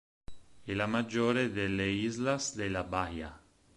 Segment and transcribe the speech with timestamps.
[0.63, 3.39] È la maggiore delle Islas de la Bahía.